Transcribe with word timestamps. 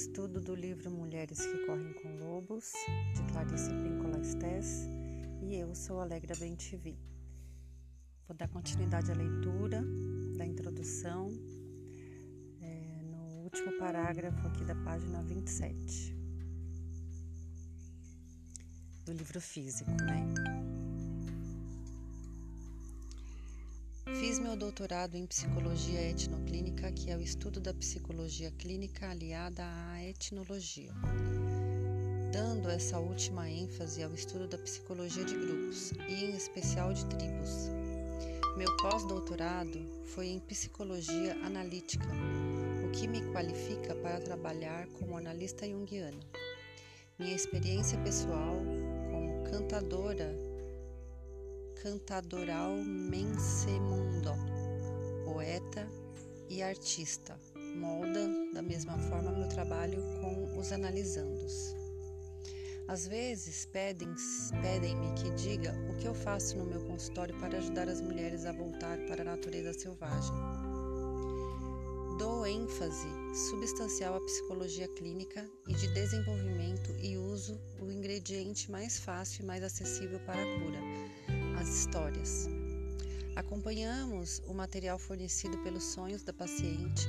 estudo 0.00 0.40
do 0.40 0.54
livro 0.54 0.90
Mulheres 0.90 1.38
que 1.44 1.66
Correm 1.66 1.92
com 1.92 2.16
Lobos, 2.16 2.72
de 3.14 3.22
Clarice 3.30 3.68
Pincola 3.68 4.18
Estés, 4.20 4.88
e 5.42 5.54
eu 5.54 5.74
sou 5.74 6.00
Alegra 6.00 6.34
Bentivi. 6.36 6.98
Vou 8.26 8.34
dar 8.34 8.48
continuidade 8.48 9.12
à 9.12 9.14
leitura 9.14 9.84
da 10.38 10.46
introdução 10.46 11.28
é, 12.62 13.02
no 13.02 13.42
último 13.42 13.78
parágrafo 13.78 14.46
aqui 14.46 14.64
da 14.64 14.74
página 14.76 15.22
27 15.24 16.16
do 19.04 19.12
livro 19.12 19.40
físico, 19.42 19.90
né? 19.90 20.69
Meu 24.50 24.56
doutorado 24.56 25.14
em 25.14 25.24
psicologia 25.26 26.10
etnoclínica, 26.10 26.90
que 26.90 27.08
é 27.08 27.16
o 27.16 27.20
estudo 27.20 27.60
da 27.60 27.72
psicologia 27.72 28.50
clínica 28.58 29.08
aliada 29.08 29.62
à 29.62 30.02
etnologia, 30.02 30.90
dando 32.32 32.68
essa 32.68 32.98
última 32.98 33.48
ênfase 33.48 34.02
ao 34.02 34.12
estudo 34.12 34.48
da 34.48 34.58
psicologia 34.58 35.24
de 35.24 35.36
grupos 35.36 35.92
e, 36.08 36.24
em 36.24 36.36
especial, 36.36 36.92
de 36.92 37.06
tribos. 37.06 37.70
Meu 38.56 38.76
pós-doutorado 38.78 39.78
foi 40.06 40.26
em 40.26 40.40
psicologia 40.40 41.34
analítica, 41.44 42.08
o 42.84 42.90
que 42.90 43.06
me 43.06 43.22
qualifica 43.30 43.94
para 43.94 44.20
trabalhar 44.20 44.88
como 44.98 45.16
analista 45.16 45.64
junguiana. 45.64 46.18
Minha 47.16 47.36
experiência 47.36 47.96
pessoal 48.00 48.56
como 49.12 49.44
cantadora 49.44 50.49
cantadoral 51.82 52.72
Mensemundo, 52.84 54.32
poeta 55.24 55.88
e 56.48 56.62
artista. 56.62 57.38
Molda 57.74 58.28
da 58.52 58.60
mesma 58.60 58.98
forma 58.98 59.30
meu 59.32 59.48
trabalho 59.48 60.02
com 60.20 60.58
os 60.58 60.72
analisandos. 60.72 61.74
Às 62.86 63.06
vezes 63.06 63.64
pedem-me 63.66 64.16
pedem 64.60 65.14
que 65.14 65.30
diga 65.30 65.72
o 65.90 65.96
que 65.96 66.06
eu 66.06 66.14
faço 66.14 66.58
no 66.58 66.66
meu 66.66 66.84
consultório 66.84 67.38
para 67.38 67.56
ajudar 67.58 67.88
as 67.88 68.00
mulheres 68.00 68.44
a 68.44 68.52
voltar 68.52 68.98
para 69.06 69.22
a 69.22 69.24
natureza 69.24 69.72
selvagem. 69.72 70.34
Dou 72.18 72.46
ênfase 72.46 73.08
substancial 73.48 74.16
à 74.16 74.20
psicologia 74.20 74.88
clínica 74.88 75.48
e 75.66 75.72
de 75.72 75.88
desenvolvimento 75.94 76.94
e 77.00 77.16
uso 77.16 77.58
o 77.80 77.90
ingrediente 77.90 78.70
mais 78.70 78.98
fácil 78.98 79.44
e 79.44 79.46
mais 79.46 79.62
acessível 79.62 80.20
para 80.26 80.42
a 80.42 80.58
cura, 80.58 80.78
as 81.60 81.68
histórias. 81.68 82.48
Acompanhamos 83.36 84.40
o 84.46 84.54
material 84.54 84.98
fornecido 84.98 85.58
pelos 85.58 85.84
sonhos 85.84 86.22
da 86.22 86.32
paciente, 86.32 87.06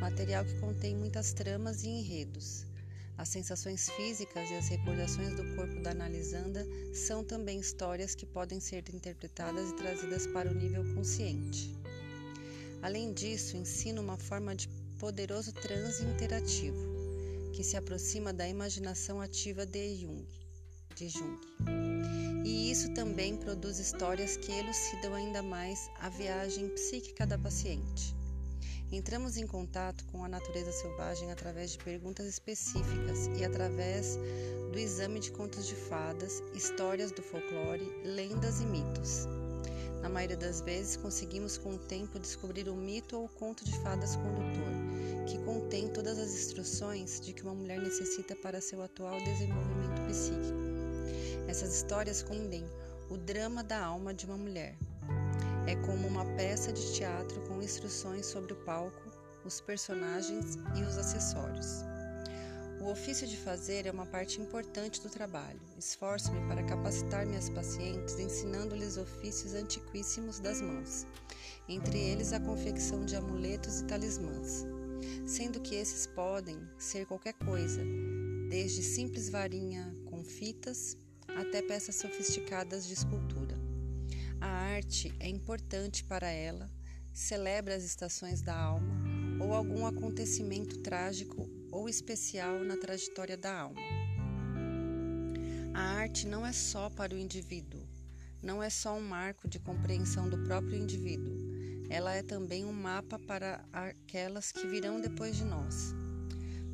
material 0.00 0.44
que 0.44 0.58
contém 0.58 0.96
muitas 0.96 1.32
tramas 1.32 1.84
e 1.84 1.88
enredos. 1.88 2.66
As 3.16 3.28
sensações 3.28 3.88
físicas 3.90 4.50
e 4.50 4.54
as 4.54 4.68
recordações 4.68 5.34
do 5.34 5.54
corpo 5.54 5.80
da 5.80 5.92
analisanda 5.92 6.66
são 6.92 7.22
também 7.22 7.60
histórias 7.60 8.14
que 8.14 8.26
podem 8.26 8.58
ser 8.58 8.84
interpretadas 8.92 9.70
e 9.70 9.76
trazidas 9.76 10.26
para 10.26 10.50
o 10.50 10.54
nível 10.54 10.82
consciente. 10.94 11.76
Além 12.82 13.12
disso, 13.12 13.56
ensino 13.56 14.02
uma 14.02 14.16
forma 14.16 14.56
de 14.56 14.68
poderoso 14.98 15.52
transe 15.52 16.04
interativo, 16.04 16.80
que 17.52 17.62
se 17.62 17.76
aproxima 17.76 18.32
da 18.32 18.48
imaginação 18.48 19.20
ativa 19.20 19.64
de 19.64 19.94
Jung. 19.96 20.26
De 20.96 21.08
Jung. 21.08 21.91
Isso 22.72 22.88
também 22.94 23.36
produz 23.36 23.78
histórias 23.78 24.38
que 24.38 24.50
elucidam 24.50 25.12
ainda 25.12 25.42
mais 25.42 25.90
a 26.00 26.08
viagem 26.08 26.70
psíquica 26.70 27.26
da 27.26 27.36
paciente. 27.36 28.16
Entramos 28.90 29.36
em 29.36 29.46
contato 29.46 30.02
com 30.06 30.24
a 30.24 30.28
natureza 30.28 30.72
selvagem 30.72 31.30
através 31.30 31.72
de 31.72 31.78
perguntas 31.84 32.24
específicas 32.24 33.26
e 33.38 33.44
através 33.44 34.16
do 34.72 34.78
exame 34.78 35.20
de 35.20 35.30
contos 35.32 35.66
de 35.66 35.74
fadas, 35.74 36.42
histórias 36.54 37.12
do 37.12 37.20
folclore, 37.20 37.84
lendas 38.06 38.62
e 38.62 38.64
mitos. 38.64 39.26
Na 40.00 40.08
maioria 40.08 40.38
das 40.38 40.62
vezes, 40.62 40.96
conseguimos 40.96 41.58
com 41.58 41.74
o 41.74 41.78
tempo 41.78 42.18
descobrir 42.18 42.70
o 42.70 42.74
mito 42.74 43.18
ou 43.18 43.26
o 43.26 43.28
conto 43.28 43.66
de 43.66 43.78
fadas 43.80 44.16
condutor, 44.16 45.26
que 45.26 45.36
contém 45.44 45.88
todas 45.88 46.18
as 46.18 46.32
instruções 46.32 47.20
de 47.20 47.34
que 47.34 47.42
uma 47.42 47.54
mulher 47.54 47.82
necessita 47.82 48.34
para 48.34 48.62
seu 48.62 48.80
atual 48.80 49.18
desenvolvimento 49.18 50.08
psíquico. 50.08 50.61
Essas 51.52 51.74
histórias 51.74 52.22
contêm 52.22 52.64
o 53.10 53.18
drama 53.18 53.62
da 53.62 53.84
alma 53.84 54.14
de 54.14 54.24
uma 54.24 54.38
mulher. 54.38 54.74
É 55.66 55.76
como 55.84 56.08
uma 56.08 56.24
peça 56.34 56.72
de 56.72 56.94
teatro 56.94 57.42
com 57.42 57.60
instruções 57.60 58.24
sobre 58.24 58.54
o 58.54 58.64
palco, 58.64 59.12
os 59.44 59.60
personagens 59.60 60.56
e 60.74 60.80
os 60.82 60.96
acessórios. 60.96 61.84
O 62.80 62.90
ofício 62.90 63.26
de 63.26 63.36
fazer 63.36 63.84
é 63.84 63.90
uma 63.90 64.06
parte 64.06 64.40
importante 64.40 65.02
do 65.02 65.10
trabalho. 65.10 65.60
Esforço-me 65.78 66.40
para 66.48 66.62
capacitar 66.62 67.26
minhas 67.26 67.50
pacientes, 67.50 68.18
ensinando-lhes 68.18 68.96
ofícios 68.96 69.52
antiquíssimos 69.52 70.40
das 70.40 70.62
mãos, 70.62 71.06
entre 71.68 71.98
eles 71.98 72.32
a 72.32 72.40
confecção 72.40 73.04
de 73.04 73.14
amuletos 73.14 73.82
e 73.82 73.84
talismãs, 73.84 74.64
sendo 75.26 75.60
que 75.60 75.74
esses 75.74 76.06
podem 76.06 76.58
ser 76.78 77.04
qualquer 77.04 77.34
coisa, 77.34 77.82
desde 78.48 78.82
simples 78.82 79.28
varinha 79.28 79.94
com 80.06 80.24
fitas 80.24 80.96
até 81.36 81.62
peças 81.62 81.96
sofisticadas 81.96 82.86
de 82.86 82.94
escultura. 82.94 83.56
A 84.40 84.46
arte 84.46 85.14
é 85.20 85.28
importante 85.28 86.04
para 86.04 86.28
ela, 86.28 86.70
celebra 87.12 87.74
as 87.74 87.84
estações 87.84 88.42
da 88.42 88.56
alma 88.56 88.94
ou 89.40 89.52
algum 89.52 89.86
acontecimento 89.86 90.78
trágico 90.78 91.48
ou 91.70 91.88
especial 91.88 92.58
na 92.60 92.76
trajetória 92.76 93.36
da 93.36 93.54
alma. 93.54 93.80
A 95.74 95.80
arte 95.80 96.26
não 96.26 96.46
é 96.46 96.52
só 96.52 96.90
para 96.90 97.14
o 97.14 97.18
indivíduo, 97.18 97.80
não 98.42 98.62
é 98.62 98.68
só 98.68 98.94
um 98.94 99.00
marco 99.00 99.48
de 99.48 99.58
compreensão 99.58 100.28
do 100.28 100.38
próprio 100.44 100.76
indivíduo, 100.76 101.52
ela 101.88 102.14
é 102.14 102.22
também 102.22 102.64
um 102.64 102.72
mapa 102.72 103.18
para 103.18 103.64
aquelas 103.72 104.50
que 104.50 104.66
virão 104.66 105.00
depois 105.00 105.36
de 105.36 105.44
nós. 105.44 105.94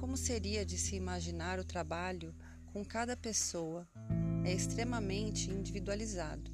Como 0.00 0.16
seria 0.16 0.64
de 0.64 0.78
se 0.78 0.96
imaginar 0.96 1.60
o 1.60 1.64
trabalho 1.64 2.34
com 2.72 2.84
cada 2.84 3.16
pessoa 3.16 3.86
é 4.44 4.52
extremamente 4.52 5.50
individualizado, 5.50 6.50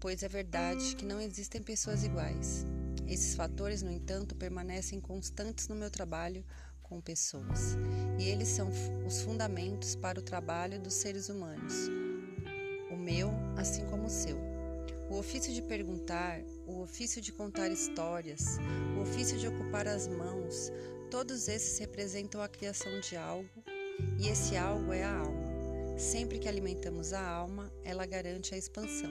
pois 0.00 0.22
é 0.22 0.28
verdade 0.28 0.96
que 0.96 1.04
não 1.04 1.20
existem 1.20 1.62
pessoas 1.62 2.04
iguais. 2.04 2.66
Esses 3.06 3.36
fatores, 3.36 3.82
no 3.82 3.90
entanto, 3.90 4.34
permanecem 4.34 5.00
constantes 5.00 5.68
no 5.68 5.76
meu 5.76 5.90
trabalho 5.90 6.44
com 6.82 7.00
pessoas, 7.00 7.76
e 8.18 8.24
eles 8.24 8.48
são 8.48 8.68
os 9.06 9.22
fundamentos 9.22 9.94
para 9.94 10.18
o 10.18 10.22
trabalho 10.22 10.80
dos 10.80 10.94
seres 10.94 11.28
humanos, 11.28 11.88
o 12.90 12.96
meu, 12.96 13.30
assim 13.56 13.84
como 13.86 14.06
o 14.06 14.10
seu. 14.10 14.36
O 15.08 15.18
ofício 15.18 15.52
de 15.52 15.62
perguntar, 15.62 16.40
o 16.66 16.80
ofício 16.80 17.22
de 17.22 17.32
contar 17.32 17.68
histórias, 17.68 18.58
o 18.96 19.02
ofício 19.02 19.38
de 19.38 19.46
ocupar 19.46 19.86
as 19.86 20.08
mãos, 20.08 20.72
todos 21.10 21.46
esses 21.46 21.78
representam 21.78 22.42
a 22.42 22.48
criação 22.48 23.00
de 23.00 23.16
algo, 23.16 23.62
e 24.18 24.26
esse 24.26 24.56
algo 24.56 24.92
é 24.92 25.04
a 25.04 25.18
alma. 25.18 25.45
Sempre 25.96 26.38
que 26.38 26.48
alimentamos 26.48 27.14
a 27.14 27.26
alma, 27.26 27.72
ela 27.82 28.04
garante 28.04 28.54
a 28.54 28.58
expansão. 28.58 29.10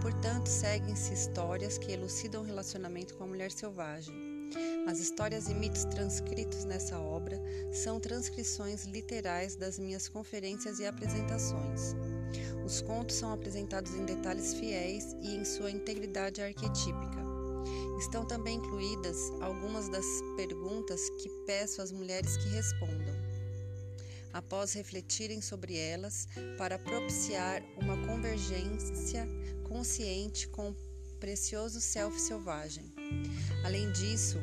Portanto, 0.00 0.48
seguem-se 0.48 1.14
histórias 1.14 1.78
que 1.78 1.92
elucidam 1.92 2.42
o 2.42 2.44
relacionamento 2.44 3.14
com 3.14 3.22
a 3.22 3.26
mulher 3.28 3.52
selvagem. 3.52 4.12
As 4.86 4.98
histórias 4.98 5.48
e 5.48 5.54
mitos 5.54 5.84
transcritos 5.84 6.64
nessa 6.64 6.98
obra 6.98 7.40
são 7.70 8.00
transcrições 8.00 8.84
literais 8.84 9.54
das 9.54 9.78
minhas 9.78 10.08
conferências 10.08 10.80
e 10.80 10.86
apresentações. 10.86 11.94
Os 12.66 12.80
contos 12.80 13.14
são 13.14 13.32
apresentados 13.32 13.94
em 13.94 14.04
detalhes 14.04 14.54
fiéis 14.54 15.16
e 15.22 15.36
em 15.36 15.44
sua 15.44 15.70
integridade 15.70 16.42
arquetípica. 16.42 17.22
Estão 17.98 18.26
também 18.26 18.56
incluídas 18.56 19.16
algumas 19.40 19.88
das 19.88 20.04
perguntas 20.36 21.08
que 21.10 21.28
peço 21.46 21.80
às 21.80 21.92
mulheres 21.92 22.36
que 22.38 22.48
respondam 22.48 23.01
após 24.32 24.72
refletirem 24.72 25.40
sobre 25.40 25.76
elas, 25.76 26.26
para 26.56 26.78
propiciar 26.78 27.62
uma 27.76 27.96
convergência 28.06 29.28
consciente 29.64 30.48
com 30.48 30.70
o 30.70 30.76
precioso 31.20 31.80
self 31.80 32.20
selvagem. 32.20 32.92
Além 33.64 33.90
disso, 33.92 34.38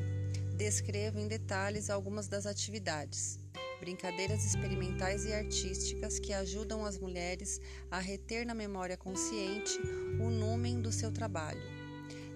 descrevo 0.55 1.19
em 1.19 1.27
detalhes 1.27 1.89
algumas 1.89 2.27
das 2.27 2.45
atividades, 2.45 3.39
brincadeiras 3.79 4.45
experimentais 4.45 5.25
e 5.25 5.33
artísticas 5.33 6.19
que 6.19 6.33
ajudam 6.33 6.85
as 6.85 6.97
mulheres 6.97 7.59
a 7.89 7.99
reter 7.99 8.45
na 8.45 8.53
memória 8.53 8.97
consciente 8.97 9.77
o 10.19 10.29
númen 10.29 10.81
do 10.81 10.91
seu 10.91 11.11
trabalho. 11.11 11.79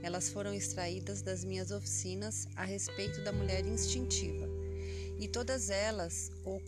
Elas 0.01 0.29
foram 0.29 0.53
extraídas 0.53 1.21
das 1.21 1.45
minhas 1.45 1.71
oficinas 1.71 2.47
a 2.55 2.65
respeito 2.65 3.23
da 3.23 3.31
mulher 3.31 3.65
instintiva 3.65 4.52
e 5.19 5.27
todas 5.27 5.69
elas, 5.69 6.31
ou 6.44 6.62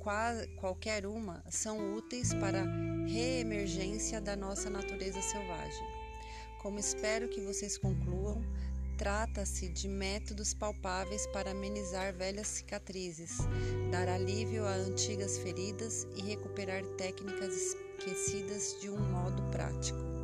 qualquer 0.59 1.05
uma, 1.05 1.43
são 1.49 1.95
úteis 1.95 2.33
para 2.33 2.61
a 2.61 3.05
reemergência 3.05 4.21
da 4.21 4.35
nossa 4.35 4.69
natureza 4.69 5.21
selvagem. 5.21 5.85
Como 6.61 6.79
espero 6.79 7.29
que 7.29 7.41
vocês 7.41 7.77
concluam, 7.77 8.43
Trata-se 8.97 9.67
de 9.67 9.89
métodos 9.89 10.53
palpáveis 10.53 11.27
para 11.27 11.51
amenizar 11.51 12.13
velhas 12.13 12.47
cicatrizes, 12.47 13.39
dar 13.91 14.07
alívio 14.07 14.65
a 14.65 14.73
antigas 14.73 15.37
feridas 15.37 16.07
e 16.15 16.21
recuperar 16.21 16.81
técnicas 16.97 17.53
esquecidas 17.53 18.77
de 18.79 18.89
um 18.89 18.97
modo 18.97 19.43
prático. 19.51 20.14